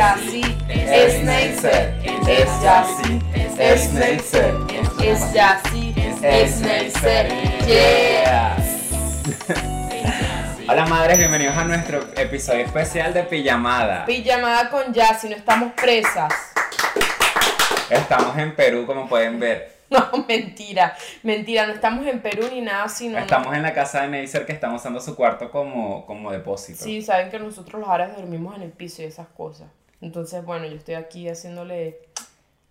[0.00, 1.94] Es Neisser,
[2.26, 3.20] es Yassi,
[3.58, 4.54] es Neisser,
[4.98, 7.28] es Yassi, es Neisser,
[7.66, 8.56] yeah.
[10.66, 14.06] Hola madres, bienvenidos a nuestro episodio especial de Pijamada.
[14.06, 16.32] Pijamada con Yassi, no estamos presas.
[17.90, 19.80] Estamos en Perú, como pueden ver.
[19.90, 23.18] No, mentira, mentira, no estamos en Perú ni nada, sino...
[23.18, 26.84] Estamos en la casa de Neisser que estamos usando su cuarto como, como depósito.
[26.84, 29.66] Sí, saben que nosotros los árabes dormimos en el piso y esas cosas.
[30.00, 32.00] Entonces, bueno, yo estoy aquí haciéndole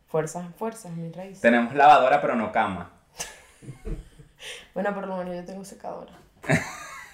[0.07, 1.39] fuerzas en fuerzas, mi raíz.
[1.41, 2.91] Tenemos lavadora pero no cama.
[4.73, 6.13] Bueno, por lo menos yo tengo secadora.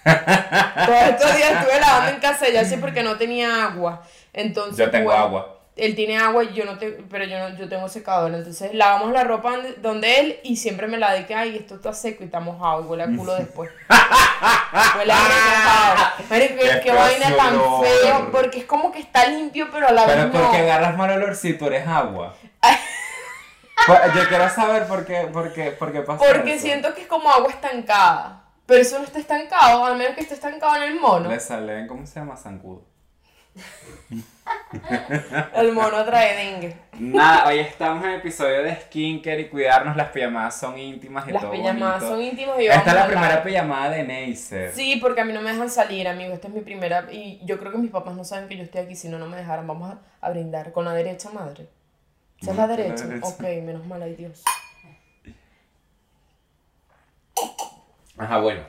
[0.04, 4.02] Todos estos días estuve lavando en casa ya sí porque no tenía agua.
[4.32, 5.55] Entonces, Yo tengo bueno, agua.
[5.76, 8.38] Él tiene agua y yo no te, pero yo no, yo tengo secadora.
[8.38, 11.92] Entonces lavamos la ropa donde, él y siempre me la de que ay esto está
[11.92, 13.70] seco y está mojado y huele a culo después.
[14.96, 16.14] huele a.
[16.30, 20.06] Marico, qué, Qué vaina tan feo, porque es como que está limpio, pero a la
[20.06, 20.40] Pero vez no.
[20.42, 22.34] porque agarras mal olor si tú eres agua.
[23.86, 26.62] Pues, Yo quiero saber por qué, por qué, por qué pasa Porque eso.
[26.62, 28.42] siento que es como agua estancada.
[28.64, 31.28] Pero eso no está estancado, al menos que esté estancado en el mono.
[31.28, 32.36] Le salen, ¿cómo se llama?
[32.36, 32.85] Zancudo.
[35.54, 36.76] El mono trae dengue.
[36.98, 39.96] Nada, hoy estamos en el episodio de skincare y cuidarnos.
[39.96, 42.16] Las pijamadas son íntimas y Las todo pijamadas bonito.
[42.16, 43.06] son íntimas y Esta es la hablar.
[43.08, 44.72] primera pijamada de Neisser.
[44.74, 46.34] Sí, porque a mí no me dejan salir, amigo.
[46.34, 47.06] Esta es mi primera.
[47.10, 49.26] Y yo creo que mis papás no saben que yo estoy aquí, si no, no
[49.26, 49.66] me dejaran.
[49.66, 50.72] Vamos a, a brindar.
[50.72, 51.68] ¿Con la derecha, madre?
[52.40, 53.06] ¿Esa es la la derecha?
[53.06, 53.26] derecha.
[53.26, 54.42] Ok, menos mal, ay Dios.
[58.18, 58.62] Ajá, bueno.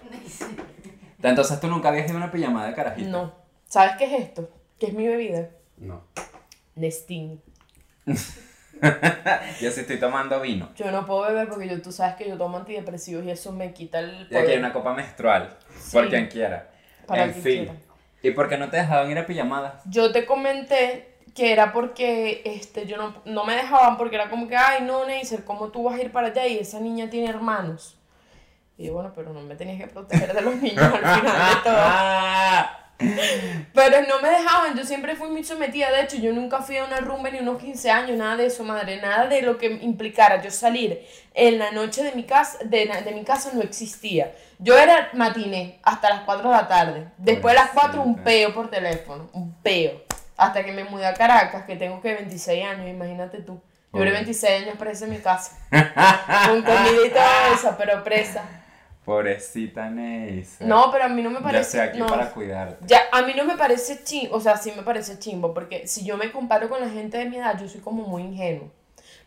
[1.22, 3.10] Entonces tú nunca habías ido a una pijamada de carajito.
[3.10, 3.34] No.
[3.68, 4.50] ¿Sabes qué es esto?
[4.80, 5.50] ¿Qué es mi bebida?
[5.78, 6.04] No.
[6.76, 7.42] Nestín.
[8.06, 10.70] Yo sí estoy tomando vino.
[10.76, 13.74] Yo no puedo beber porque yo, tú sabes que yo tomo antidepresivos y eso me
[13.74, 14.50] quita el Y aquí poder.
[14.52, 15.58] hay una copa menstrual.
[15.80, 15.94] Sí.
[15.94, 16.70] Por quien quiera.
[17.08, 17.64] Para en quien fin.
[17.66, 17.80] quiera.
[18.22, 19.82] ¿Y por qué no te dejaban ir a pijamadas?
[19.86, 24.48] Yo te comenté que era porque este, yo no, no me dejaban porque era como
[24.48, 26.46] que, ay, no, Neisser, ¿cómo tú vas a ir para allá?
[26.46, 27.98] Y esa niña tiene hermanos.
[28.78, 31.62] Y yo, bueno, pero no me tenías que proteger de los niños al final de
[31.64, 31.78] todo.
[33.00, 35.92] Pero no me dejaban, yo siempre fui muy sometida.
[35.92, 38.64] De hecho, yo nunca fui a una rumba ni unos 15 años, nada de eso,
[38.64, 39.00] madre.
[39.02, 43.12] Nada de lo que implicara yo salir en la noche de mi casa, de, de
[43.12, 44.34] mi casa no existía.
[44.60, 47.08] Yo era matiné hasta las 4 de la tarde.
[47.18, 49.30] Después de las 4, un peo por teléfono.
[49.34, 50.02] Un peo.
[50.36, 53.54] Hasta que me mudé a Caracas, que tengo que 26 años, imagínate tú.
[53.54, 54.12] Yo Pobre.
[54.12, 55.58] 26 años presa en mi casa.
[55.70, 56.78] Con todo
[57.54, 58.44] eso, pero presa.
[59.08, 60.68] Pobrecita Neisser.
[60.68, 61.62] No, pero a mí no me parece.
[61.62, 62.08] estoy aquí no.
[62.08, 62.86] para cuidarte.
[62.86, 66.04] Ya, a mí no me parece chimbo, o sea, sí me parece chimbo, porque si
[66.04, 68.70] yo me comparo con la gente de mi edad, yo soy como muy ingenuo.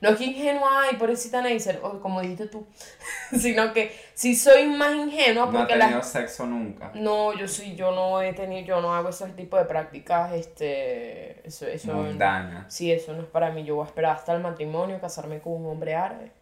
[0.03, 2.67] No es que ingenua, ay, pobrecita Neisser, o como dijiste tú,
[3.33, 6.05] sino que sí soy más ingenua No ha porque tenido la...
[6.05, 6.93] sexo nunca.
[6.95, 11.41] No, yo sí, yo no he tenido, yo no hago ese tipo de prácticas, este,
[11.49, 11.95] eso, eso...
[11.95, 12.67] Mundana.
[12.69, 15.55] Sí, eso no es para mí, yo voy a esperar hasta el matrimonio, casarme con
[15.55, 16.33] un hombre árabe,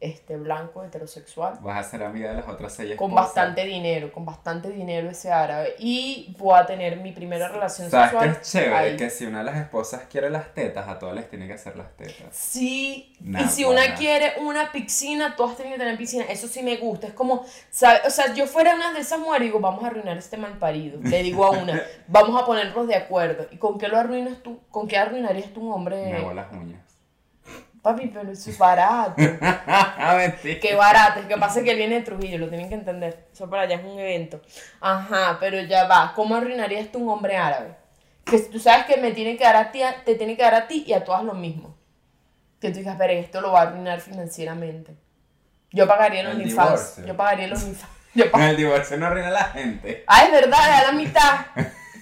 [0.00, 3.26] este, blanco, heterosexual Vas a ser amiga de las otras seis con esposas.
[3.34, 5.74] bastante dinero, con bastante dinero ese árabe.
[5.78, 8.30] Y voy a tener mi primera relación ¿Sabes sexual.
[8.30, 8.74] es chévere?
[8.74, 8.96] ahí.
[8.96, 11.76] Que si una de las esposas quiere las tetas, a todas les tiene que hacer
[11.76, 12.28] las tetas.
[12.36, 13.84] Sí, Nah, y si buena.
[13.86, 16.24] una quiere una piscina, todas tienen que tener piscina.
[16.28, 17.06] Eso sí me gusta.
[17.06, 18.02] Es como, ¿sabes?
[18.06, 20.58] O sea, yo fuera una de esas mujeres y digo, vamos a arruinar este mal
[20.58, 21.00] parido.
[21.02, 23.46] Le digo a una, vamos a ponernos de acuerdo.
[23.50, 24.60] ¿Y con qué lo arruinas tú?
[24.70, 26.12] ¿Con qué arruinarías tú un Me hombre?
[26.16, 26.80] hago las uñas.
[27.84, 29.14] Papi, pero eso es barato.
[29.18, 30.58] Mentira.
[30.60, 33.26] Qué barato, es que pasa que él viene de Trujillo, lo tienen que entender.
[33.30, 34.40] Eso para allá es un evento.
[34.80, 36.12] Ajá, pero ya va.
[36.16, 37.74] ¿Cómo arruinarías tú un hombre árabe?
[38.24, 40.66] Que tú sabes que me tiene que dar a ti, te tiene que dar a
[40.66, 41.76] ti y a todas lo mismo.
[42.58, 44.96] Que tú digas, pero esto lo va a arruinar financieramente.
[45.70, 47.04] Yo pagaría El OnlyFans.
[47.04, 47.90] Yo pagaría el OnlyFans.
[48.32, 50.04] Pag- El divorcio no arruina a la gente.
[50.06, 51.34] Ah, es verdad, da la mitad.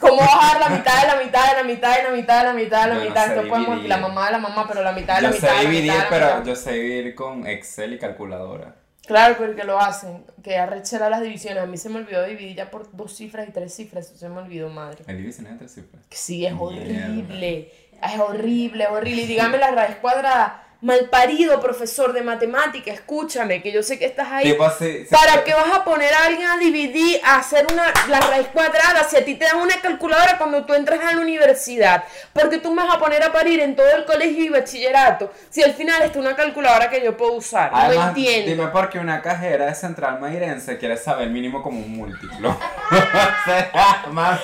[0.03, 2.53] ¿Cómo bajar la mitad de la mitad de la mitad de la mitad de la
[2.55, 3.25] mitad de la Yo no mitad?
[3.27, 5.49] sé Esto podemos la mamá de la mamá, pero la mitad de la Yo mitad
[5.49, 6.45] de sé la dividir, mitad de la pero mitad.
[6.45, 8.75] yo sé dividir con Excel y calculadora.
[9.07, 11.63] Claro, porque lo hacen, que arrechera las divisiones.
[11.63, 14.29] A mí se me olvidó dividir ya por dos cifras y tres cifras, eso se
[14.29, 15.03] me olvidó, madre.
[15.07, 16.03] El división entre cifras.
[16.11, 16.67] Sí, es Mierda.
[16.67, 17.73] horrible,
[18.03, 19.23] es horrible, horrible.
[19.23, 24.29] Y dígame la raíz cuadrada, malparido profesor de matemática, escúchame, que yo sé que estás
[24.31, 24.57] ahí.
[24.79, 28.49] Si- ¿Para qué vas a poner a alguien a dividir, a hacer una, la raíz
[28.49, 32.03] cuadrada si a ti te dan una calculadora cuando tú entras a la universidad?
[32.33, 35.63] Porque tú me vas a poner a parir en todo el colegio y bachillerato si
[35.63, 37.71] al final está una calculadora que yo puedo usar.
[37.71, 38.51] no Además, entiendo.
[38.51, 42.57] dime por qué una cajera de Central Mairense quiere saber mínimo como un múltiplo.
[44.11, 44.39] mami,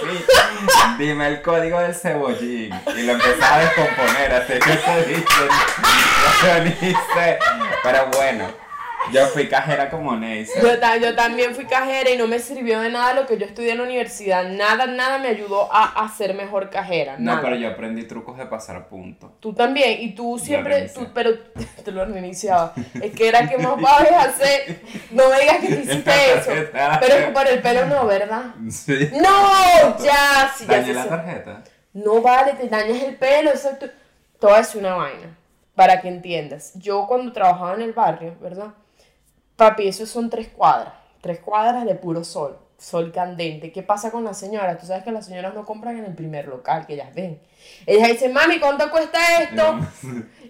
[0.99, 5.25] dime el código del cebollín y lo empiezas a descomponer, así que se dice,
[7.83, 8.45] Pero bueno,
[9.13, 10.63] Yo fui cajera como Neisser.
[10.63, 13.47] Yo, ta- yo también fui cajera y no me sirvió de nada lo que yo
[13.47, 14.45] estudié en la universidad.
[14.45, 17.15] Nada, nada me ayudó a, a ser mejor cajera.
[17.17, 17.41] No, nada.
[17.43, 19.37] pero yo aprendí trucos de pasar a punto.
[19.41, 21.31] Tú también, y tú siempre, tú, pero
[21.85, 22.75] te lo reiniciaba.
[23.01, 24.83] Es que era que más vas a hacer.
[25.11, 26.51] No me digas que te hiciste eso.
[27.01, 28.43] Pero es que por el pelo no, ¿verdad?
[28.71, 29.11] Sí.
[29.13, 31.63] No, ya, sí, ya Dañé la tarjeta.
[31.95, 33.87] No vale, te dañas el pelo, exacto.
[33.87, 35.38] Te voy a decir una vaina,
[35.79, 36.73] para que entiendas.
[36.75, 38.75] Yo cuando trabajaba en el barrio, ¿verdad?
[39.55, 40.93] Papi, eso son tres cuadras.
[41.21, 42.59] Tres cuadras de puro sol.
[42.77, 43.71] Sol candente.
[43.71, 44.81] ¿Qué pasa con las señoras?
[44.81, 47.41] Tú sabes que las señoras no compran en el primer local que ellas ven.
[47.87, 49.79] Ellas dicen, mami, ¿cuánto cuesta esto?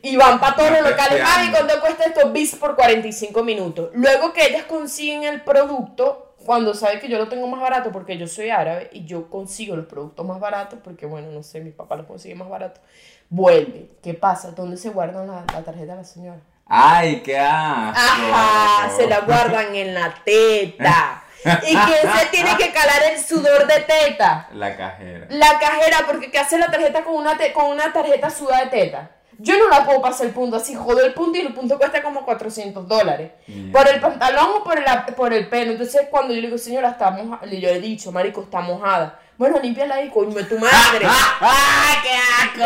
[0.00, 2.30] Y van para todos los locales, mami, ¿cuánto cuesta esto?
[2.30, 3.90] Bis por 45 minutos.
[3.92, 8.16] Luego que ellas consiguen el producto, cuando saben que yo lo tengo más barato, porque
[8.16, 11.72] yo soy árabe y yo consigo los productos más baratos, porque bueno, no sé, mi
[11.72, 12.82] papá los consigue más baratos,
[13.28, 13.90] vuelve.
[14.02, 14.50] ¿Qué pasa?
[14.52, 16.38] ¿Dónde se guardan la, la tarjeta de la señora?
[16.66, 17.98] ¡Ay, qué asco!
[17.98, 21.22] Ajá, se la guardan en la teta.
[21.44, 24.48] ¿Y quién se tiene que calar el sudor de teta?
[24.52, 25.26] La cajera.
[25.30, 28.70] La cajera, porque ¿qué hace la tarjeta con una, te- con una tarjeta sudada de
[28.70, 29.10] teta?
[29.40, 32.02] Yo no la puedo pasar el punto así, jodo el punto y el punto cuesta
[32.02, 33.30] como 400 dólares.
[33.46, 33.72] Mierda.
[33.72, 35.72] Por el pantalón o por el, por el pelo.
[35.72, 39.20] Entonces cuando yo le digo, señora, está mojada, yo le he dicho, marico, está mojada.
[39.36, 41.06] Bueno, límpiala ahí, coño, tu madre.
[41.08, 42.10] ¡Ah, qué
[42.42, 42.64] asco!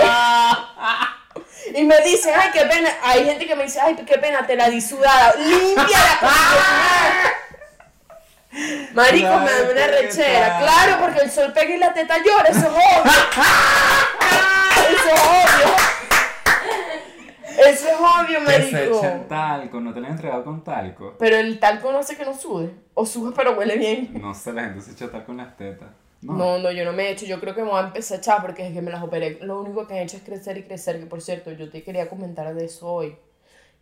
[1.75, 2.91] Y me dice, ay, qué pena.
[3.05, 5.33] Hay gente que me dice, ay, qué pena, te la di sudada.
[5.37, 6.33] Límpiala, coño.
[8.95, 10.59] Marico, me da una rechera.
[10.59, 13.13] Claro, porque el sol pega y la teta llora, eso es obvio.
[14.91, 16.02] Eso es obvio.
[17.67, 18.99] Eso es obvio, Que se marico.
[18.99, 21.15] echen talco, no te lo han entregado con talco.
[21.19, 22.71] Pero el talco no hace que no sude.
[22.95, 24.11] O sube, pero huele bien.
[24.21, 25.89] No sé, la gente se echa talco en las tetas.
[26.21, 26.35] No.
[26.35, 27.27] No, no, yo no me he hecho.
[27.27, 29.39] Yo creo que me voy a empezar a echar porque es que me las operé.
[29.43, 31.01] Lo único que han hecho es crecer y crecer.
[31.01, 33.17] Que por cierto, yo te quería comentar de eso hoy.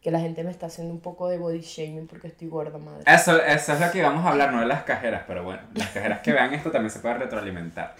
[0.00, 3.02] Que la gente me está haciendo un poco de body shaming porque estoy gorda, madre.
[3.06, 5.90] Eso, eso es lo que íbamos a hablar, no de las cajeras, pero bueno, las
[5.90, 7.94] cajeras que vean esto también se pueden retroalimentar.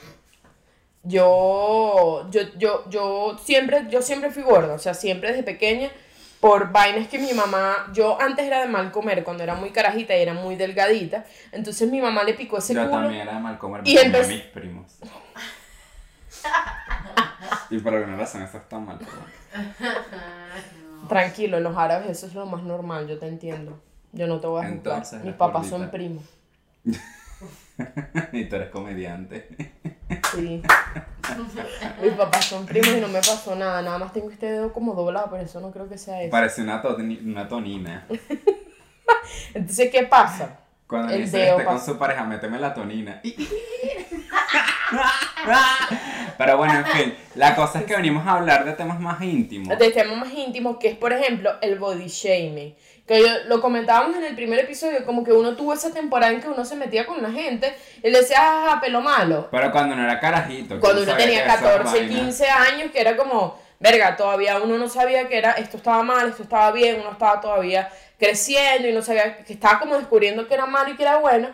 [1.03, 5.91] Yo, yo, yo, yo siempre, yo siempre fui gorda, o sea, siempre desde pequeña,
[6.41, 10.15] por vainas que mi mamá, yo antes era de mal comer, cuando era muy carajita
[10.17, 13.03] y era muy delgadita, entonces mi mamá le picó ese Yo culo.
[13.03, 14.99] también era de mal comer, Y empecé- mis primos.
[17.71, 18.99] y por alguna razón eso está mal.
[21.09, 23.81] Tranquilo, en los árabes eso es lo más normal, yo te entiendo.
[24.13, 25.25] Yo no te voy a juzgar.
[25.25, 26.25] Mis papás son primos.
[28.33, 29.49] y tú eres comediante.
[30.35, 30.63] Sí.
[32.03, 33.81] Mis papás son primos y no me pasó nada.
[33.83, 36.31] Nada más tengo este dedo como doblado, pero eso no creo que sea eso.
[36.31, 38.07] Parece una, toni- una tonina.
[39.55, 40.59] Entonces, ¿qué pasa?
[40.87, 43.21] Cuando El dice este con su pareja, méteme la tonina.
[46.37, 49.79] Pero bueno, en fin, la cosa es que venimos a hablar de temas más íntimos.
[49.79, 52.75] de temas más íntimos, que es, por ejemplo, el body shaming.
[53.11, 56.41] Que yo, lo comentábamos en el primer episodio, como que uno tuvo esa temporada en
[56.41, 57.75] que uno se metía con la gente
[58.05, 59.49] y le decía, jaja, pelo malo.
[59.51, 60.79] Pero cuando no era carajito.
[60.79, 64.59] Cuando no uno tenía que esas 14, vainas- 15 años, que era como, verga, todavía
[64.59, 68.87] uno no sabía que era, esto estaba mal, esto estaba bien, uno estaba todavía creciendo
[68.87, 71.49] y no sabía que estaba como descubriendo que era malo y que era bueno.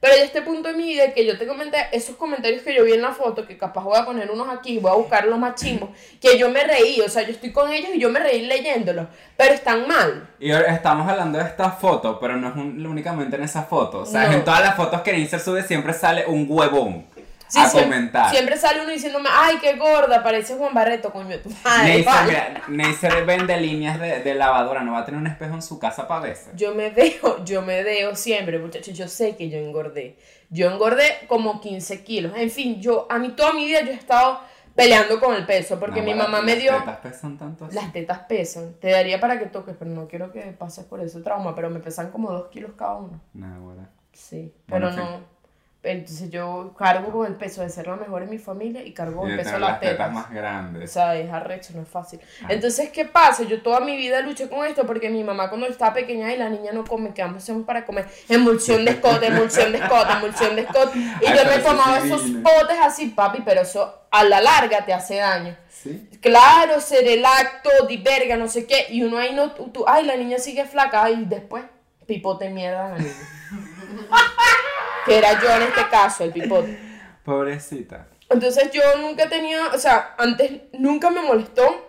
[0.00, 2.84] Pero ya este punto de mi vida que yo te comenté esos comentarios que yo
[2.84, 5.38] vi en la foto, que capaz voy a poner unos aquí, voy a buscar los
[5.38, 8.18] más chimbos, que yo me reí, o sea, yo estoy con ellos y yo me
[8.18, 10.26] reí leyéndolos, pero están mal.
[10.38, 13.98] Y ahora estamos hablando de esta foto, pero no es un- únicamente en esa foto.
[14.00, 14.32] O sea, No.
[14.38, 17.04] en todas las fotos que Nincer sube siempre sale un huevón
[17.50, 18.30] Sí, a siempre, comentar.
[18.30, 21.28] siempre sale uno diciéndome, ay, qué gorda, parece Juan Barreto, coño.
[21.28, 22.26] Neisser, vale".
[22.28, 25.78] mira, Neisser vende líneas de, de lavadora, no va a tener un espejo en su
[25.78, 26.52] casa para verse.
[26.54, 30.16] Yo me veo, yo me veo siempre, muchachos, yo sé que yo engordé.
[30.48, 32.32] Yo engordé como 15 kilos.
[32.36, 34.40] En fin, yo, a mí toda mi vida yo he estado
[34.76, 36.76] peleando con el peso, porque No, mi mamá me las dio...
[36.78, 37.74] tetas pesan tanto así.
[37.74, 38.74] Las tetas pesan.
[38.80, 41.80] Te daría para que toques, pero no quiero que pases por ese trauma, pero me
[41.80, 43.20] pesan como 2 kilos cada uno.
[43.34, 43.76] Nah, güey.
[44.12, 45.39] Sí, pero no...
[45.82, 49.22] Entonces yo cargo con el peso de ser la mejor en mi familia y cargo
[49.22, 50.12] con el peso de las tetas.
[50.12, 50.92] más O grandes.
[50.92, 52.20] sea, es arrecho, no es fácil.
[52.42, 52.48] Ah.
[52.50, 53.44] Entonces, ¿qué pasa?
[53.44, 56.50] Yo toda mi vida luché con esto porque mi mamá cuando estaba pequeña y la
[56.50, 58.06] niña no come, ¿qué hacer para comer?
[58.28, 60.98] Emulsión de escote, emulsión de escote, emulsión de escote.
[61.22, 64.84] Y Ay, yo me tomaba es esos potes así, papi, pero eso a la larga
[64.84, 65.56] te hace daño.
[65.70, 66.10] ¿Sí?
[66.20, 68.86] Claro, serelacto, diverga, no sé qué.
[68.90, 71.08] Y uno ahí no, tú, tú- ay, la niña sigue flaca.
[71.08, 71.64] Y después,
[72.06, 73.14] pipote mierda a la niña.
[75.06, 76.78] que era yo en este caso, el pipote.
[77.24, 78.06] Pobrecita.
[78.28, 81.88] Entonces yo nunca tenía, o sea, antes nunca me molestó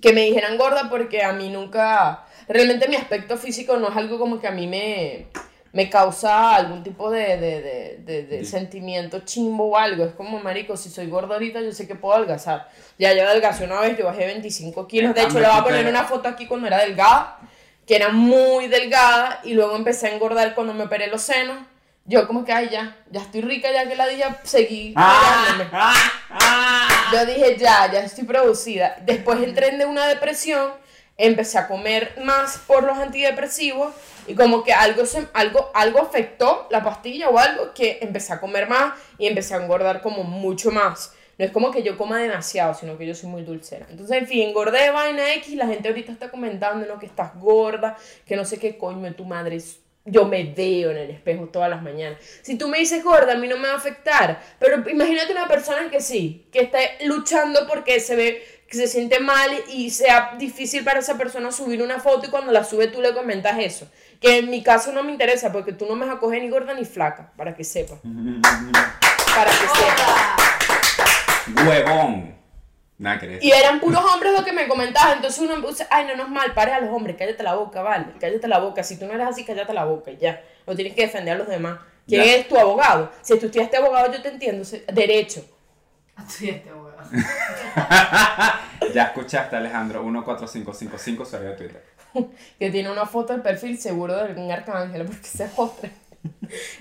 [0.00, 4.18] que me dijeran gorda porque a mí nunca, realmente mi aspecto físico no es algo
[4.18, 5.26] como que a mí me,
[5.72, 8.50] me causa algún tipo de, de, de, de- Sí.
[8.50, 10.04] sentimiento chimbo o algo.
[10.04, 12.68] Es como, marico, si soy gorda ahorita yo sé que puedo adelgazar.
[12.98, 15.14] Ya yo adelgacé una vez, yo bajé 25 kilos.
[15.14, 17.38] De hecho, le voy a poner una foto aquí cuando era delgada.
[17.86, 21.56] que era muy delgada y luego empecé a engordar cuando me operé los senos.
[22.10, 24.94] Yo como que, ay, ya, ya estoy rica, ya que la día seguí.
[24.94, 25.70] cuidándome.
[27.12, 28.96] Yo dije, ya, ya estoy producida.
[29.02, 30.72] Después entré en de una depresión,
[31.16, 33.94] empecé a comer más por los antidepresivos
[34.26, 38.40] y como que algo, se, algo, algo afectó la pastilla o algo que empecé a
[38.40, 41.14] comer más y empecé a engordar como mucho más.
[41.38, 43.86] No es como que yo coma demasiado, sino que yo soy muy dulcera.
[43.88, 46.98] Entonces, en fin, engordé vaina X, la gente ahorita está comentando ¿no?
[46.98, 49.78] que estás gorda, que no sé qué coño de tu madre es
[50.10, 52.18] yo me veo en el espejo todas las mañanas.
[52.42, 54.42] Si tú me dices gorda, a mí no me va a afectar.
[54.58, 59.18] Pero imagínate una persona que sí, que esté luchando porque se ve que se siente
[59.18, 63.00] mal y sea difícil para esa persona subir una foto y cuando la sube tú
[63.00, 63.90] le comentas eso.
[64.20, 66.48] Que en mi caso no me interesa porque tú no me vas a coger ni
[66.50, 67.96] gorda ni flaca, para que sepa.
[69.34, 70.36] Para que sepa.
[71.68, 72.39] Huevón.
[73.00, 73.44] Nada que decir.
[73.44, 75.16] Y eran puros hombres los que me comentaban.
[75.16, 77.80] Entonces uno dice, ay, no, no es mal, pare a los hombres, cállate la boca,
[77.82, 78.82] vale, cállate la boca.
[78.84, 80.42] Si tú no eres así, cállate la boca y ya.
[80.66, 81.78] No tienes que defender a los demás.
[82.06, 82.34] ¿Quién Ya.
[82.34, 83.10] es tu abogado?
[83.22, 84.64] Si tú estudiaste abogado, yo te entiendo.
[84.64, 85.44] se- Derecho.
[86.18, 87.08] Este abogado.
[88.94, 90.02] Ya escuchaste, Alejandro.
[90.02, 91.84] 14555 salió de Twitter.
[92.58, 95.88] Que tiene una foto del perfil seguro de algún arcángel, porque esa es otra.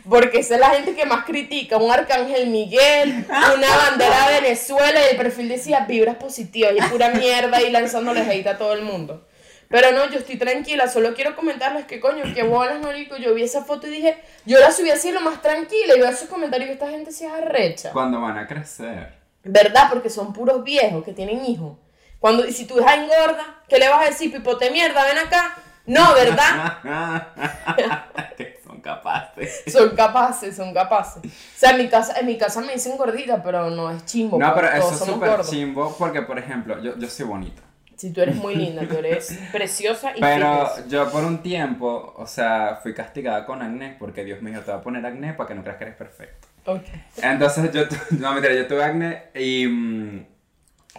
[0.10, 1.78] Porque esa es la gente que más critica.
[1.78, 7.10] Un arcángel Miguel, una bandera de Venezuela y el perfil decía vibras positivas y pura
[7.10, 9.26] mierda y lanzándole hate a todo el mundo.
[9.70, 13.18] Pero no, yo estoy tranquila, solo quiero comentarles que coño, que bolas, marico.
[13.18, 16.10] Yo vi esa foto y dije, yo la subí así lo más tranquila y veo
[16.10, 17.92] esos comentarios que esta gente se arrecha.
[17.92, 19.14] Cuando van a crecer.
[19.44, 19.88] ¿Verdad?
[19.90, 21.78] Porque son puros viejos que tienen hijos.
[22.20, 24.32] Cuando, y si tu hija engorda, ¿qué le vas a decir?
[24.32, 25.56] Pipote mierda, ven acá.
[25.86, 26.80] No, ¿verdad?
[28.80, 29.64] son capaces.
[29.68, 31.24] Son capaces, son capaces.
[31.26, 34.40] O sea, en mi casa, en mi casa me dicen gordita, pero no es chimbo.
[34.40, 37.62] No, pero eso es súper chimbo porque, por ejemplo, yo, yo soy bonita.
[38.00, 40.90] Si tú eres muy linda, tú eres preciosa y Pero fitness.
[40.90, 44.80] yo por un tiempo, o sea, fui castigada con acné porque Dios dijo, te voy
[44.80, 46.48] a poner acné para que no creas que eres perfecto.
[46.66, 46.84] Ok.
[47.22, 47.84] Entonces yo,
[48.18, 50.26] no mentira, yo tuve acné y mm,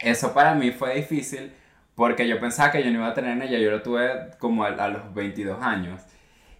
[0.02, 1.54] eso para mí fue difícil
[1.94, 4.64] porque yo pensaba que yo no iba a tener acné, ya yo lo tuve como
[4.64, 6.02] a, a los 22 años.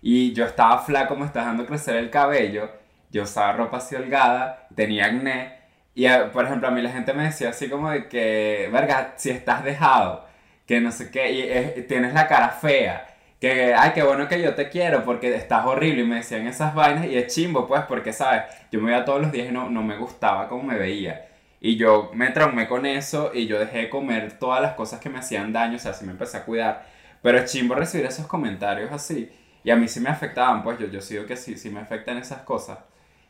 [0.03, 2.71] Y yo estaba flaco, me estaba dejando crecer el cabello,
[3.11, 5.61] yo usaba ropa así holgada, tenía acné.
[5.95, 9.15] Y eh, por ejemplo, a mí la gente me decía así como de que, verga,
[9.17, 10.27] si estás dejado,
[10.67, 13.07] que no sé qué, y eh, tienes la cara fea.
[13.41, 16.75] Que, ay, qué bueno que yo te quiero porque estás horrible y me decían esas
[16.75, 18.43] vainas y es chimbo pues porque, ¿sabes?
[18.71, 21.27] Yo me veía todos los días y no, no me gustaba cómo me veía.
[21.61, 25.11] Y yo me traumé con eso y yo dejé de comer todas las cosas que
[25.11, 26.87] me hacían daño, o sea, sí me empecé a cuidar.
[27.23, 29.31] Pero es chimbo recibir esos comentarios así.
[29.63, 32.17] Y a mí sí me afectaban, pues yo, yo sigo que sí, sí me afectan
[32.17, 32.79] esas cosas.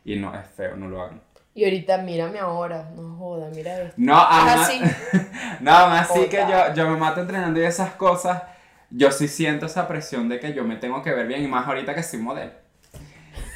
[0.03, 1.21] Y no, es feo, no lo hagan.
[1.53, 3.95] Y ahorita, mírame ahora, no joda, mira esto.
[3.97, 4.81] No, aún así.
[5.59, 8.43] no, así que yo, yo me mato entrenando y esas cosas,
[8.89, 11.67] yo sí siento esa presión de que yo me tengo que ver bien y más
[11.67, 12.51] ahorita que soy modelo.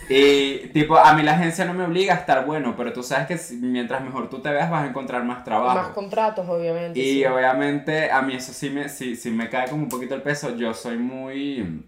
[0.08, 3.28] Y tipo, a mí la agencia no me obliga a estar bueno, pero tú sabes
[3.28, 5.76] que mientras mejor tú te veas vas a encontrar más trabajo.
[5.76, 7.00] Más contratos, obviamente.
[7.00, 7.26] Y sí.
[7.26, 10.56] obviamente a mí eso sí me, sí, sí me cae como un poquito el peso.
[10.56, 11.88] Yo soy muy,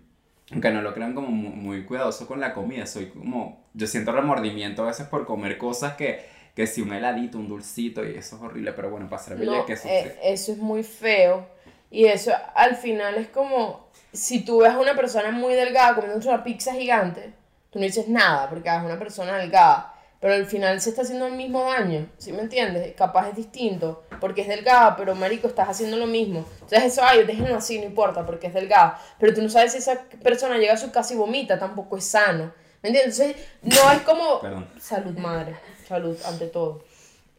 [0.51, 2.85] aunque no lo crean, como muy, muy cuidadoso con la comida.
[2.85, 6.25] Soy como, yo siento remordimiento a veces por comer cosas que,
[6.55, 9.57] que si un heladito, un dulcito, y eso es horrible, pero bueno, para ser bella
[9.57, 9.93] No, que sufrir.
[9.93, 11.45] eh, eso es muy feo.
[11.89, 16.27] Y eso al final es como si tú ves a una persona muy delgada comiendo
[16.27, 17.33] una pizza gigante,
[17.69, 19.93] tú no dices nada porque es una persona delgada.
[20.19, 22.95] Pero al final se está haciendo el mismo daño, ¿sí me entiendes?
[22.95, 26.43] Capaz es distinto, porque es delgada, pero marico, estás haciendo lo mismo.
[26.61, 28.99] Entonces eso, ay, déjenlo así, no importa, porque es delgada.
[29.19, 32.05] Pero tú no sabes si esa persona llega a su casa y vomita, tampoco es
[32.05, 32.51] sano.
[32.81, 33.19] ¿Me entiendes?
[33.19, 34.41] Entonces, no es como...
[34.41, 34.67] Perdón.
[34.79, 35.55] Salud, madre.
[35.87, 36.83] Salud, ante todo.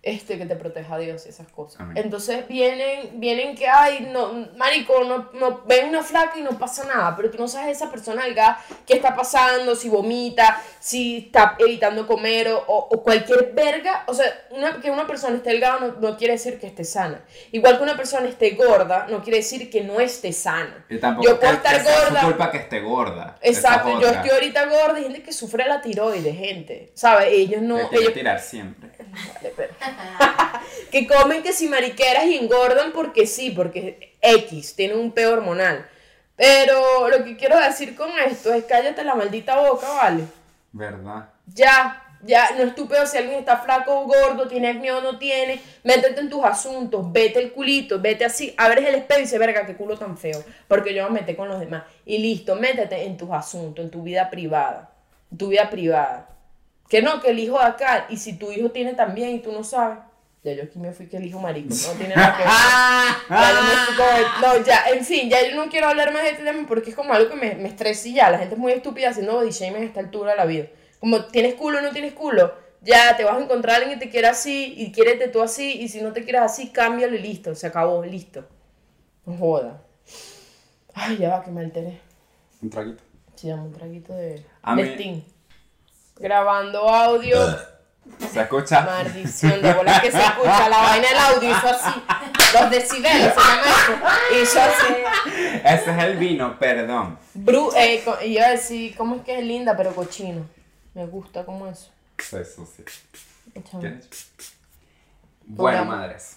[0.01, 1.81] Este, que te proteja Dios y esas cosas.
[1.81, 1.97] Amén.
[1.99, 6.85] Entonces vienen, vienen que, ay, no, marico, no, no, ven una flaca y no pasa
[6.85, 11.57] nada, pero tú no sabes esa persona delgada qué está pasando, si vomita, si está
[11.59, 14.05] evitando comer o, o- cualquier verga.
[14.07, 17.21] O sea, una- que una persona esté delgada no, no quiere decir que esté sana.
[17.51, 20.87] Igual que una persona esté gorda no quiere decir que no esté sana.
[20.89, 22.21] Y tampoco yo puedo estar gorda.
[22.21, 23.37] su culpa que esté gorda.
[23.43, 27.29] Es Exacto, yo estoy ahorita gorda, hay gente que sufre la tiroides, gente, ¿sabes?
[27.33, 28.91] Ellos no, ellos tirar siempre.
[29.09, 29.75] Vale, pero-
[30.91, 35.89] que comen que si mariqueras y engordan porque sí, porque X, tienen un peo hormonal.
[36.37, 40.25] Pero lo que quiero decir con esto es cállate la maldita boca, ¿vale?
[40.73, 41.31] ¿Verdad?
[41.53, 45.01] Ya, ya, no es tu peo si alguien está flaco o gordo, tiene acné o
[45.01, 49.23] no tiene, métete en tus asuntos, vete el culito, vete así, abres el espejo y
[49.25, 51.85] dices, verga, qué culo tan feo, porque yo me metí con los demás.
[52.05, 54.91] Y listo, métete en tus asuntos, en tu vida privada,
[55.31, 56.29] en tu vida privada.
[56.89, 59.53] Que no, que el hijo de acá, y si tu hijo tiene también y tú
[59.53, 59.99] no sabes,
[60.45, 62.53] Ya yo aquí me fui que el hijo marico, no tiene nada que ver.
[63.29, 66.23] Ya yo me fui con- no, ya, en fin, ya yo no quiero hablar más
[66.23, 68.31] de este tema porque es como algo que me, me estresa y ya.
[68.31, 70.67] La gente es muy estúpida haciendo body shaming a esta altura de la vida.
[71.01, 74.07] Como tienes culo o no tienes culo, ya te vas a encontrar a alguien que
[74.07, 77.19] te quiera así y quiérete tú así y si no te quieres así, cámbialo y
[77.21, 78.47] listo, se acabó, listo.
[79.27, 79.83] No joda.
[80.95, 82.01] Ay, ya va, que me alteré.
[82.63, 83.03] Un traguito.
[83.35, 85.23] Sí, dame un traguito de, A de mí- Sting.
[86.19, 87.39] Grabando audio.
[88.33, 88.81] ¿Se escucha?
[88.83, 92.03] Maldición, de bolas que se escucha la vaina del audio, hizo así.
[92.55, 94.43] Los decibeles se llama eso.
[94.43, 94.95] Hizo así.
[95.65, 97.19] Ese es el vino, perdón.
[97.35, 100.47] Bru, eh, co- y iba a decir, ¿cómo es que es linda pero cochino?
[100.95, 101.91] Me gusta como eso.
[102.19, 102.83] Eso sí.
[105.45, 105.87] Bueno, Pongamos.
[105.97, 106.37] madres.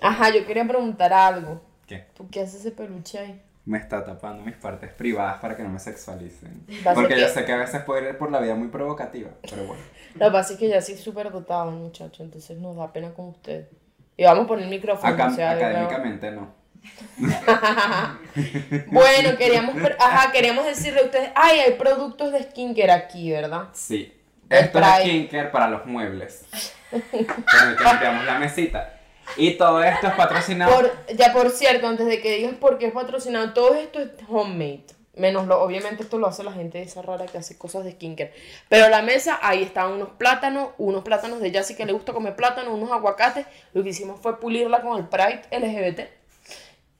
[0.00, 1.60] Ajá, yo quería preguntar algo.
[1.86, 2.06] ¿Qué?
[2.16, 3.40] ¿Tú qué haces ese peluche ahí?
[3.64, 6.66] Me está tapando mis partes privadas para que no me sexualicen.
[6.94, 9.82] Porque yo sé que a veces puedo ir por la vida muy provocativa, pero bueno.
[10.14, 13.28] Lo que pasa es que ya sí súper dotado, muchacho, entonces nos da pena con
[13.28, 13.68] usted.
[14.16, 15.12] Y vamos a poner el micrófono.
[15.12, 16.62] Acá, o sea, académicamente no.
[18.90, 23.68] Bueno, queríamos, ajá, queríamos decirle a ustedes, ay, hay productos de skincare aquí, ¿verdad?
[23.72, 24.12] Sí.
[24.48, 26.44] Esto es skincare para los muebles.
[26.90, 27.26] Que
[27.84, 28.98] limpiamos la mesita.
[29.36, 30.74] Y todo esto es patrocinado.
[30.74, 34.08] Por, ya por cierto, antes de que digas por qué es patrocinado, todo esto es
[34.28, 34.84] homemade.
[35.14, 38.32] Menos lo, obviamente esto lo hace la gente esa rara que hace cosas de skincare.
[38.70, 42.34] Pero la mesa, ahí están unos plátanos, unos plátanos de Yassi que le gusta comer
[42.34, 43.46] plátano, unos aguacates.
[43.74, 46.00] Lo que hicimos fue pulirla con el Pride LGBT.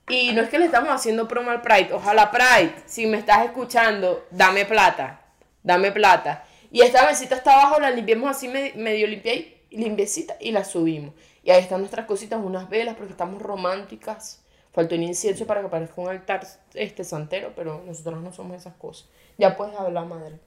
[0.09, 1.93] Y no es que le estamos haciendo promo al Pride.
[1.93, 5.21] Ojalá Pride, si me estás escuchando, dame plata.
[5.63, 6.45] Dame plata.
[6.71, 9.33] Y esta mesita está abajo, la limpiamos así me- medio limpia
[9.71, 11.13] limpiecita y la subimos.
[11.43, 14.41] Y ahí están nuestras cositas, unas velas, porque estamos románticas.
[14.71, 18.73] Faltó un incienso para que parezca un altar este santero, pero nosotros no somos esas
[18.75, 19.07] cosas.
[19.37, 20.39] Ya puedes hablar, madre.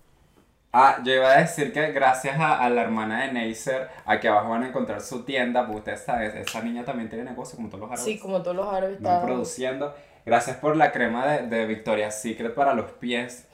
[0.73, 4.51] Ah, yo iba a decir que gracias a, a la hermana de Neisser, aquí abajo
[4.51, 7.81] van a encontrar su tienda, porque ustedes saben, esa niña también tiene negocio como todos
[7.83, 8.05] los árabes.
[8.05, 9.23] Sí, como todos los árabes Van está...
[9.23, 9.95] produciendo.
[10.27, 13.47] Gracias por la crema de, de Victoria's Secret para los pies.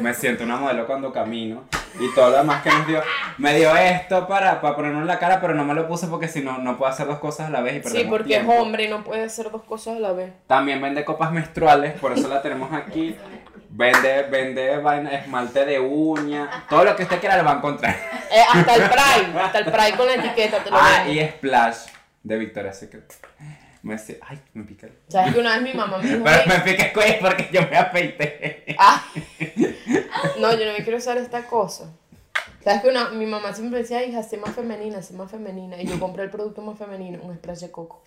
[0.00, 1.64] Me siento una modelo cuando camino.
[1.98, 3.02] Y todo lo demás que nos dio.
[3.38, 6.28] Me dio esto para, para ponernos en la cara, pero no me lo puse porque
[6.28, 8.52] si no, no puedo hacer dos cosas a la vez y Sí, porque tiempo.
[8.52, 10.32] es hombre y no puede hacer dos cosas a la vez.
[10.46, 13.16] También vende copas menstruales, por eso la tenemos aquí.
[13.70, 16.64] Vende, vende vaina, esmalte de uña.
[16.68, 17.96] Todo lo que usted quiera lo va a encontrar.
[18.30, 21.86] Eh, hasta el Pride, hasta el Pride con la etiqueta te lo Ah, y Splash
[22.22, 23.12] de Victoria's Secret.
[23.82, 24.92] Me decía, ay, me pica el...
[25.08, 27.48] ¿Sabes que una vez mi mamá me dijo, Pero "Ey, me pica el cuello porque
[27.52, 28.64] yo me afeité.
[28.78, 29.02] Ah,
[30.38, 31.90] no, yo no me quiero usar esta cosa.
[32.62, 35.80] ¿Sabes que una, mi mamá siempre decía, hija, sé más femenina, sé más femenina?
[35.80, 38.02] Y yo compré el producto más femenino, un splash de coco.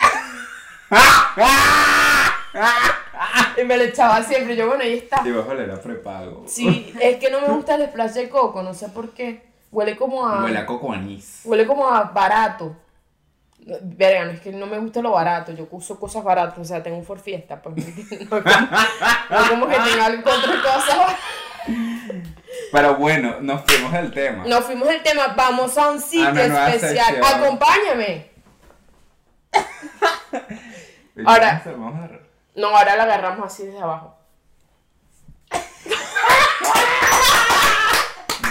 [3.60, 4.56] y me lo echaba siempre.
[4.56, 5.22] Yo, bueno, ahí está.
[5.26, 6.44] Y vos oler a prepago.
[6.48, 9.44] Sí, es que no me gusta el splash de coco, no sé por qué.
[9.72, 10.44] Huele como a.
[10.44, 11.42] Huele a coco anís.
[11.44, 12.76] Huele como a barato.
[13.82, 16.84] Verga, no es que no me gusta lo barato, yo uso cosas baratas, o sea,
[16.84, 17.76] tengo un for fiesta, pues
[18.30, 21.16] no como, no como que tenga algo contra cosas.
[22.72, 24.44] Pero bueno, nos fuimos del tema.
[24.46, 27.06] Nos fuimos del tema, vamos a un sitio nueva especial.
[27.16, 27.42] sección.
[27.42, 28.32] Acompáñame.
[31.26, 31.64] Ahora-
[32.56, 34.18] No, ahora la agarramos así desde abajo.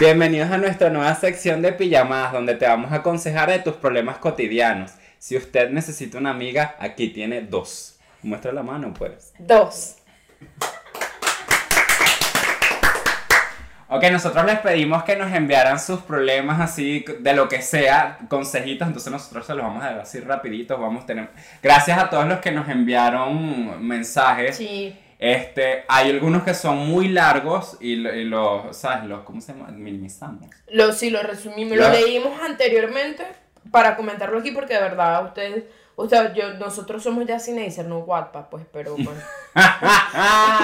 [0.00, 4.18] Bienvenidos a nuestra nueva sección de pijamadas donde te vamos a aconsejar de tus problemas
[4.18, 4.92] cotidianos.
[5.22, 7.96] Si usted necesita una amiga, aquí tiene dos.
[8.22, 9.32] Muestra la mano, pues.
[9.38, 9.94] Dos.
[13.88, 18.88] Ok, nosotros les pedimos que nos enviaran sus problemas así, de lo que sea, consejitos,
[18.88, 21.28] entonces nosotros se los vamos a dar así rapiditos, vamos a tener...
[21.62, 24.56] Gracias a todos los que nos enviaron mensajes.
[24.56, 24.92] Sí.
[25.20, 29.04] Este, hay algunos que son muy largos y, y los, ¿sabes?
[29.04, 29.68] Los, ¿cómo se llama?
[29.68, 30.50] Minimizamos.
[30.66, 31.78] Lo, sí, lo resumimos.
[31.78, 33.22] Lo leímos anteriormente
[33.70, 35.64] para comentarlo aquí porque de verdad ustedes,
[35.96, 39.20] usted, yo, nosotros somos ya Cineaser, no Wattpad, pues, pero bueno.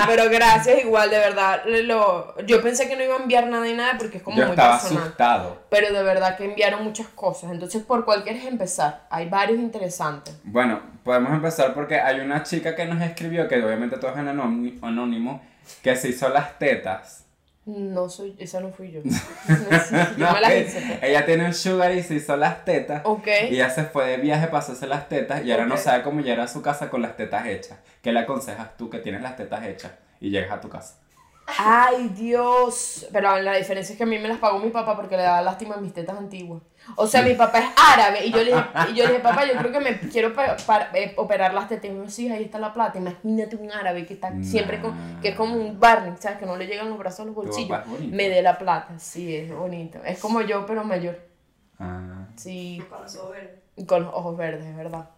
[0.07, 1.63] pero gracias igual, de verdad.
[1.85, 4.45] Lo, yo pensé que no iba a enviar nada y nada porque es como Yo
[4.45, 5.03] muy estaba personal.
[5.05, 5.63] asustado.
[5.71, 7.51] Pero de verdad que enviaron muchas cosas.
[7.53, 9.07] Entonces, ¿por cuál quieres empezar?
[9.11, 10.39] Hay varios interesantes.
[10.45, 14.29] Bueno, podemos empezar porque hay una chica que nos escribió, que obviamente todo es en
[14.29, 15.43] anónimo,
[15.83, 17.27] que se hizo las tetas.
[17.69, 19.01] No soy, esa no fui yo.
[19.05, 20.99] No yo me las hice.
[21.03, 23.03] ella tiene un sugar y se hizo las tetas.
[23.05, 23.27] Ok.
[23.51, 26.21] Y ella se fue de viaje para hacerse las tetas y ahora no sabe cómo
[26.21, 27.79] llegar a su casa con las tetas hechas.
[28.01, 30.95] ¿Qué le aconsejas tú que tienes las tetas hechas y llegas a tu casa?
[31.57, 33.07] Ay, Dios.
[33.13, 35.43] Pero la diferencia es que a mí me las pagó mi papá porque le daba
[35.43, 36.63] lástima a mis tetas antiguas.
[36.97, 39.45] O sea, mi papá es árabe y yo le dije, y yo le dije papá,
[39.45, 40.33] yo creo que me quiero
[40.95, 41.87] eh, operar las tetas.
[41.87, 42.99] Y me dijo, sí, ahí está la plata.
[42.99, 46.39] Imagínate un árabe que está siempre con, que es como un Barney, ¿sabes?
[46.39, 47.79] Que no le llegan los brazos a los bolsillos.
[48.01, 48.99] Me dé la plata.
[48.99, 49.99] Sí, es bonito.
[50.05, 51.19] Es como yo, pero mayor.
[51.79, 52.27] Ah.
[52.37, 52.83] Sí.
[52.89, 53.87] Con los ojos verdes.
[53.87, 55.11] Con los ojos verdes, es verdad.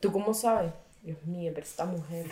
[0.00, 0.72] ¿Tú cómo sabes?
[1.02, 2.26] Dios mío, pero esta mujer.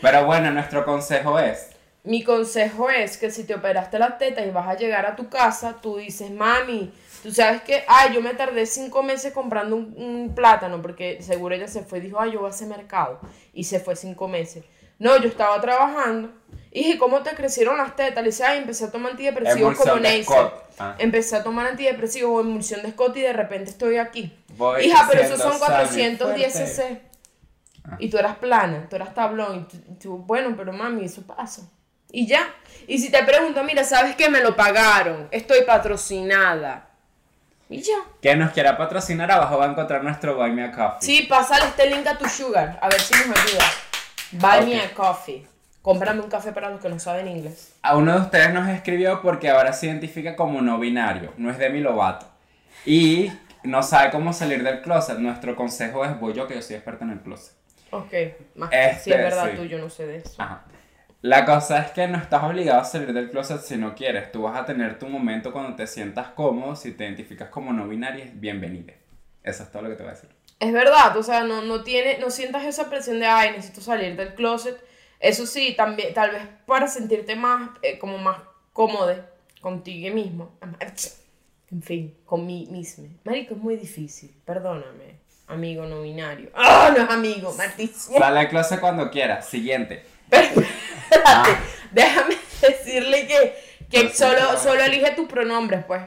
[0.00, 1.70] Pero bueno, nuestro consejo es,
[2.08, 5.28] Mi consejo es que si te operaste la teta y vas a llegar a tu
[5.28, 6.90] casa, tú dices, mami,
[7.22, 11.54] tú sabes que, ay, yo me tardé cinco meses comprando un, un plátano, porque seguro
[11.54, 13.20] ella se fue y dijo, ay, yo voy a hacer mercado.
[13.52, 14.64] Y se fue cinco meses.
[14.98, 16.30] No, yo estaba trabajando.
[16.70, 18.22] Y dije, ¿cómo te crecieron las tetas?
[18.22, 20.50] Le dice, ay, empecé a tomar antidepresivos como Emulsión Neisser.
[20.78, 20.96] Ah.
[20.98, 24.34] Empecé a tomar antidepresivos o emulsión de Scott y de repente estoy aquí.
[24.56, 26.72] Voy Hija, pero esos son sano y 410 fuerte.
[26.72, 27.02] cc.
[27.84, 27.96] Ah.
[27.98, 29.56] Y tú eras plana, tú eras tablón.
[29.58, 31.68] Y tú, tú, bueno, pero mami, eso pasa.
[32.10, 32.54] Y ya.
[32.86, 34.30] Y si te pregunto, mira, ¿sabes qué?
[34.30, 35.28] Me lo pagaron.
[35.30, 36.86] Estoy patrocinada.
[37.70, 37.96] Y ya.
[38.22, 41.02] quien nos quiera patrocinar abajo va a encontrar nuestro Buy Me a Coffee.
[41.02, 42.78] Sí, pásale este link a tu sugar.
[42.80, 43.64] A ver si nos ayuda.
[44.32, 45.46] Buy me a coffee.
[45.82, 47.74] Cómprame un café para los que no saben inglés.
[47.82, 51.58] A uno de ustedes nos escribió porque ahora se identifica como no binario, no es
[51.58, 52.26] Demi Lovato.
[52.84, 53.30] Y
[53.62, 55.18] no sabe cómo salir del closet.
[55.18, 57.54] Nuestro consejo es, voy yo que yo soy experta en el closet.
[57.90, 58.12] Ok.
[58.54, 59.56] Más Este, si es verdad, sí.
[59.56, 60.42] tú, yo no sé de eso.
[60.42, 60.64] Ajá.
[61.20, 64.30] La cosa es que no estás obligado a salir del closet si no quieres.
[64.30, 66.76] Tú vas a tener tu momento cuando te sientas cómodo.
[66.76, 68.92] Si te identificas como no binario, bienvenida.
[69.42, 70.30] Eso es todo lo que te voy a decir.
[70.60, 74.14] Es verdad, o sea, no, no, tiene, no sientas esa presión de, ay, necesito salir
[74.14, 74.80] del closet.
[75.18, 78.38] Eso sí, también, tal vez para sentirte más, eh, como más
[78.72, 79.16] cómodo
[79.60, 80.56] contigo mismo.
[81.72, 83.08] En fin, con mí mismo.
[83.24, 86.50] Marico, es muy difícil, perdóname, amigo no binario.
[86.54, 88.18] ¡Ah, no es amigo, maldición!
[88.20, 89.48] Sale del closet cuando quieras.
[89.48, 90.04] Siguiente.
[91.10, 91.58] Espérate, Ah.
[91.92, 93.54] déjame decirle que,
[93.90, 96.02] que solo, solo elige tus pronombres, pues.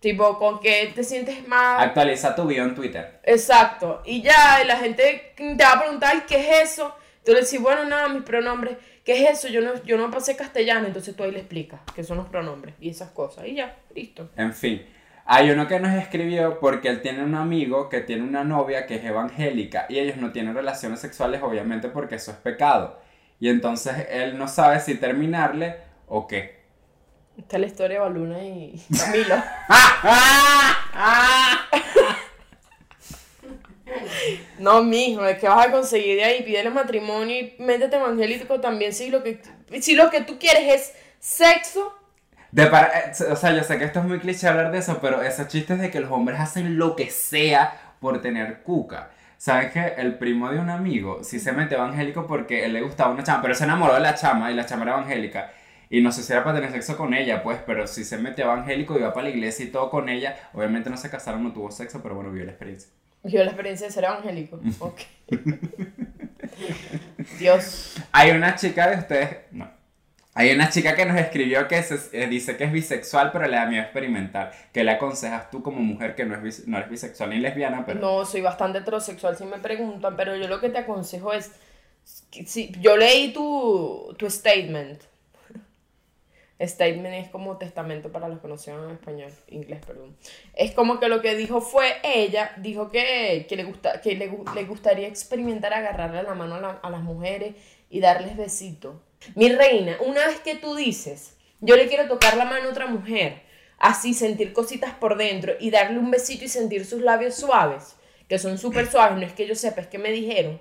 [0.00, 1.82] Tipo, con que te sientes más...
[1.82, 3.18] Actualiza tu bio en Twitter.
[3.24, 4.02] Exacto.
[4.04, 6.94] Y ya, y la gente te va a preguntar, ¿qué es eso?
[7.24, 8.76] Tú le dices, bueno, nada, mis pronombres.
[9.04, 9.48] ¿Qué es eso?
[9.48, 12.74] Yo no, yo no pasé castellano, entonces tú ahí le explicas qué son los pronombres
[12.80, 13.46] y esas cosas.
[13.46, 14.30] Y ya, listo.
[14.36, 14.84] En fin.
[15.24, 18.96] Hay uno que nos escribió porque él tiene un amigo que tiene una novia que
[18.96, 23.00] es evangélica y ellos no tienen relaciones sexuales obviamente porque eso es pecado.
[23.40, 25.76] Y entonces él no sabe si terminarle
[26.08, 26.56] o qué.
[27.36, 29.36] Esta es la historia de Baluna y Camilo.
[34.58, 38.92] no, mijo, es que vas a conseguir de ahí, pídele matrimonio y métete evangélico también.
[38.92, 39.40] Si lo que,
[39.80, 41.94] si lo que tú quieres es sexo,
[42.52, 44.98] De para- eh, o sea, yo sé que esto es muy cliché hablar de eso,
[45.00, 49.10] pero esos chistes de que los hombres hacen lo que sea por tener cuca.
[49.38, 53.10] ¿Sabes que El primo de un amigo sí se mete evangélico porque él le gustaba
[53.12, 55.52] una chama, pero se enamoró de la chama y la chama era evangélica.
[55.88, 58.44] Y no sé si era para tener sexo con ella, pues, pero sí se metió
[58.44, 60.36] evangélico, iba para la iglesia y todo con ella.
[60.52, 62.90] Obviamente no se casaron, no tuvo sexo, pero bueno, vivió la experiencia.
[63.22, 64.60] yo la experiencia de ser evangélico.
[64.80, 65.00] Ok.
[67.38, 67.96] Dios.
[68.12, 69.75] Hay una chica de ustedes, no.
[70.38, 73.64] Hay una chica que nos escribió que eh, dice que es bisexual, pero le da
[73.66, 74.52] miedo experimentar.
[74.72, 78.00] ¿Qué le aconsejas tú como mujer que no, es no eres bisexual ni lesbiana, pero...
[78.00, 81.52] No, soy bastante heterosexual si me preguntan, pero yo lo que te aconsejo es,
[82.04, 85.00] si, yo leí tu, tu statement.
[86.60, 90.16] Statement es como testamento para los que no sepan español, inglés, perdón.
[90.54, 94.30] Es como que lo que dijo fue ella, dijo que, que, le, gusta, que le,
[94.54, 97.54] le gustaría experimentar agarrarle la mano a, la- a las mujeres
[97.90, 98.96] y darles besitos.
[99.34, 102.86] Mi reina, una vez que tú dices, yo le quiero tocar la mano a otra
[102.86, 103.42] mujer,
[103.78, 107.96] así sentir cositas por dentro y darle un besito y sentir sus labios suaves,
[108.28, 110.60] que son súper suaves, no es que yo sepa, es que me dijeron.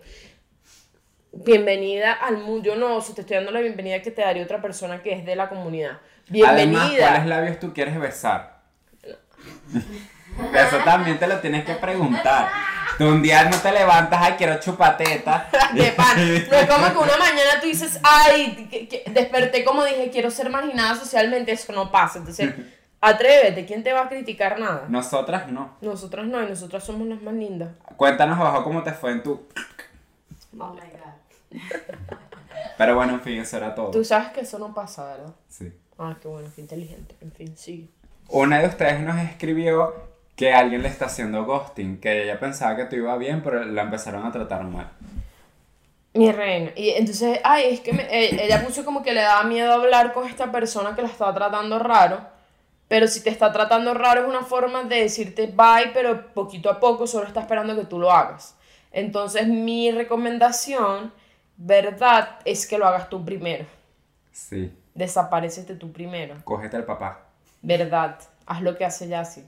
[1.31, 2.63] Bienvenida al mundo.
[2.63, 5.25] Yo no, si te estoy dando la bienvenida que te daría otra persona que es
[5.25, 5.99] de la comunidad.
[6.29, 7.09] Además, Bienvenida.
[7.09, 8.61] ¿cuáles labios tú quieres besar?
[10.53, 12.49] Eso también te lo tienes que preguntar.
[12.97, 15.49] Tú un día no te levantas, ay, quiero chupateta.
[15.73, 16.15] De pan.
[16.49, 20.31] No es como que una mañana tú dices, ay, que- que desperté como dije, quiero
[20.31, 22.19] ser marginada socialmente, eso no pasa.
[22.19, 22.53] Entonces,
[23.01, 24.85] atrévete, ¿quién te va a criticar nada?
[24.89, 25.75] Nosotras no.
[25.81, 27.69] Nosotras no, y nosotras somos las más lindas.
[27.97, 29.45] Cuéntanos abajo cómo te fue en tu...
[30.57, 31.59] Oh my god.
[32.77, 33.91] Pero bueno, en fin, eso era todo.
[33.91, 35.33] Tú sabes que eso no pasa, ¿verdad?
[35.49, 35.71] Sí.
[35.97, 37.15] Ah, qué bueno, qué inteligente.
[37.21, 37.89] En fin, sigue.
[38.29, 39.93] Una de ustedes nos escribió
[40.35, 43.83] que alguien le está haciendo ghosting, que ella pensaba que tú iba bien, pero la
[43.83, 44.89] empezaron a tratar mal.
[46.13, 46.71] Mi reina.
[46.75, 50.13] Y entonces, ay, es que me- eh, ella puso como que le daba miedo hablar
[50.13, 52.19] con esta persona que la estaba tratando raro.
[52.87, 56.79] Pero si te está tratando raro es una forma de decirte bye, pero poquito a
[56.79, 58.55] poco solo está esperando que tú lo hagas.
[58.91, 61.11] Entonces mi recomendación,
[61.57, 63.65] verdad, es que lo hagas tú primero.
[64.31, 64.71] Sí.
[64.93, 66.35] Desaparecete tú primero.
[66.43, 67.21] Cógete al papá
[67.61, 68.17] Verdad.
[68.45, 69.43] Haz lo que hace Yassi.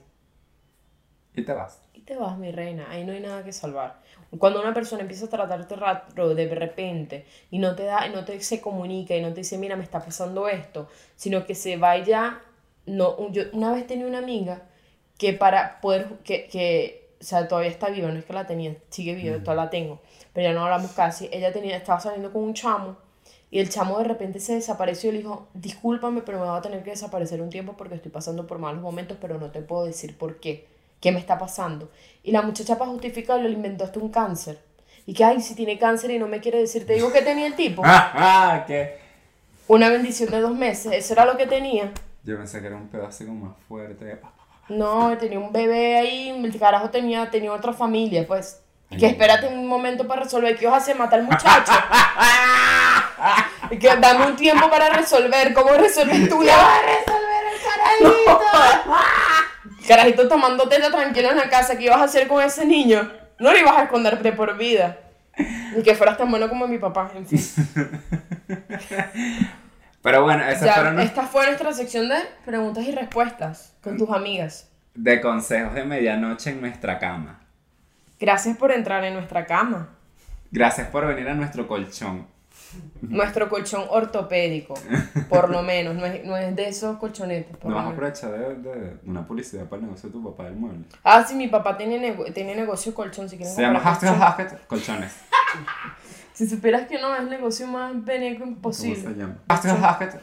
[1.38, 1.80] Y te vas.
[1.94, 2.86] Y te vas, mi reina.
[2.90, 4.00] Ahí no hay nada que salvar.
[4.38, 8.24] Cuando una persona empieza a tratarte raro de repente y no te da, y no
[8.24, 11.76] te se comunica y no te dice, mira, me está pasando esto, sino que se
[11.76, 12.40] vaya.
[12.86, 14.62] No, yo una vez tenía una amiga
[15.18, 18.76] que para poder, que, que o sea, todavía está viva, no es que la tenía,
[18.90, 20.00] sigue viva, todavía la tengo,
[20.32, 21.28] pero ya no hablamos casi.
[21.32, 22.96] Ella tenía, estaba saliendo con un chamo
[23.50, 26.62] y el chamo de repente se desapareció y le dijo, discúlpame, pero me va a
[26.62, 29.84] tener que desaparecer un tiempo porque estoy pasando por malos momentos, pero no te puedo
[29.84, 30.66] decir por qué,
[31.00, 31.90] qué me está pasando.
[32.22, 34.58] Y la muchacha para justificarlo le inventó hasta un cáncer.
[35.06, 37.46] Y que, ay, si tiene cáncer y no me quiere decir, te digo que tenía
[37.46, 37.82] el tipo.
[37.86, 38.98] Ah, ah, ¿qué?
[39.66, 41.92] Una bendición de dos meses, eso era lo que tenía.
[42.24, 44.20] Yo pensé que era un como más fuerte.
[44.68, 48.60] No, tenía un bebé ahí, el carajo tenía, tenía otra familia, pues.
[48.90, 50.96] Y que espérate un momento para resolver, ¿qué vas a hacer?
[50.96, 51.72] ¿Matar al muchacho?
[53.70, 56.42] y que dame un tiempo para resolver, ¿cómo resuelves tú?
[56.42, 58.40] Ya vas a resolver el carajito.
[59.88, 63.10] Carajito tomando teta tranquilo en la casa, ¿qué ibas a hacer con ese niño?
[63.38, 64.98] No lo ibas a esconder de por vida.
[65.74, 67.40] Ni que fueras tan bueno como mi papá, en fin.
[70.02, 74.10] Pero bueno, esas Ya, fueron esta fue nuestra sección de preguntas y respuestas con tus
[74.10, 74.68] amigas.
[74.94, 77.40] de consejos de medianoche en nuestra cama.
[78.20, 79.90] Gracias por entrar en nuestra cama.
[80.50, 82.26] Gracias por venir a nuestro colchón.
[83.02, 84.74] Nuestro colchón ortopédico,
[85.28, 87.56] por lo menos, no es, no es de esos colchonetes.
[87.56, 90.44] por No vamos a aprovechar de, de una publicidad para el negocio de tu papá
[90.44, 90.84] del mueble.
[91.04, 94.10] Ah, sí, mi papá tiene, nego- tiene negocio colchón, si quieren Se llama Haskell.
[94.10, 95.12] Haskell Colchones.
[96.34, 99.00] Si supieras que no, es el negocio más beneco ¿Cómo imposible.
[99.02, 99.38] se llama?
[99.48, 100.20] Haskell Haskell.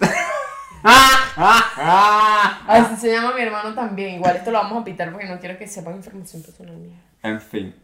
[1.37, 4.15] Ah, Así se llama mi hermano también.
[4.15, 6.95] Igual esto lo vamos a pitar porque no quiero que sepan información personal mía.
[7.23, 7.75] En fin.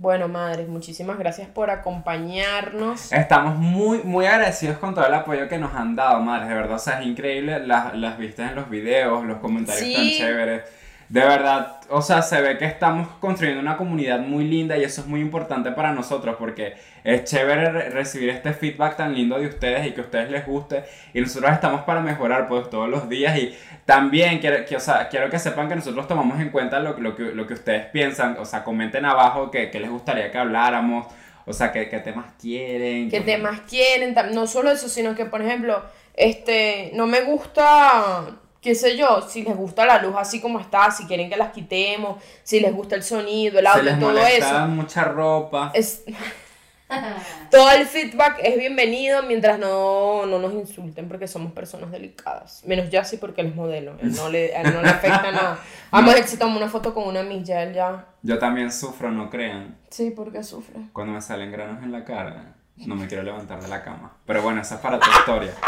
[0.00, 3.12] Bueno, madres, muchísimas gracias por acompañarnos.
[3.12, 6.48] Estamos muy, muy agradecidos con todo el apoyo que nos han dado, madres.
[6.48, 9.94] De verdad, o sea, es increíble las, las vistas en los videos, los comentarios Sí.
[9.94, 10.62] tan chéveres.
[11.10, 15.00] De verdad, o sea, se ve que estamos construyendo una comunidad muy linda y eso
[15.00, 19.46] es muy importante para nosotros porque es chévere re- recibir este feedback tan lindo de
[19.48, 20.84] ustedes y que a ustedes les guste.
[21.12, 23.52] Y nosotros estamos para mejorar pues todos los días y
[23.84, 27.16] también quiero que, o sea, quiero que sepan que nosotros tomamos en cuenta lo, lo
[27.16, 28.36] que, lo que ustedes piensan.
[28.38, 31.08] O sea, comenten abajo que, que les gustaría que habláramos.
[31.44, 33.10] O sea, qué, temas quieren.
[33.10, 35.82] qué temas quieren, no solo eso, sino que, por ejemplo,
[36.14, 38.26] este, no me gusta,
[38.60, 41.52] qué sé yo, si les gusta la luz así como está, si quieren que las
[41.52, 44.66] quitemos, si les gusta el sonido, el Se audio, les todo eso.
[44.68, 45.70] mucha ropa.
[45.74, 46.04] Es,
[47.50, 52.62] todo el feedback es bienvenido mientras no, no nos insulten porque somos personas delicadas.
[52.66, 55.30] Menos ya sí porque él es modelo, él no le, a él no le afecta
[55.32, 55.58] nada.
[55.90, 58.06] Además, él se tomó una foto con una milla, él ya...
[58.22, 59.78] Yo también sufro, no crean.
[59.88, 60.80] Sí, porque sufre.
[60.92, 64.12] Cuando me salen granos en la cara, no me quiero levantar de la cama.
[64.26, 65.52] Pero bueno, esa es para tu historia.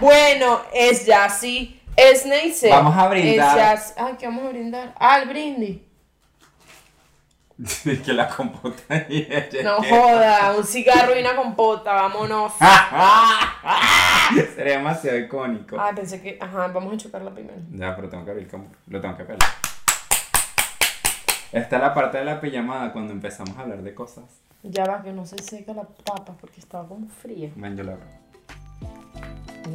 [0.00, 1.80] Bueno, es ya sí.
[1.96, 2.70] Neisser.
[2.70, 3.74] Vamos a brindar.
[3.74, 4.94] Es ya, ay, ¿qué vamos a brindar?
[4.98, 5.78] Ah, el brindis.
[8.04, 12.52] Que la compota y ella- No joda, un cigarro y una compota, vámonos.
[14.56, 15.76] Sería demasiado icónico.
[15.78, 17.58] Ay, pensé que, ajá, vamos a chocarla primero.
[17.70, 18.76] Ya, pero tengo que abrir cambur.
[18.88, 19.48] Lo tengo que pelar.
[21.52, 24.24] Esta es la parte de la pijamada cuando empezamos a hablar de cosas.
[24.64, 27.50] Ya va, que no se seca la papa porque estaba como fría.
[27.54, 28.06] Ven, yo la abro.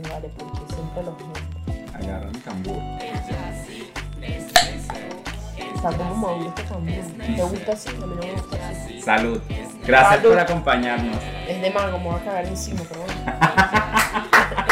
[0.09, 1.56] Vale, porque siempre los meto.
[2.07, 2.77] Agarra mi cambur.
[5.75, 6.93] Está como este cambur.
[7.17, 7.89] ¿Te gusta así?
[7.89, 9.01] A mí no me gusta así.
[9.01, 9.41] Salud.
[9.85, 10.29] Gracias Salud.
[10.29, 11.17] por acompañarnos.
[11.47, 13.13] Es de mango, me voy a cagar encima, pero bueno.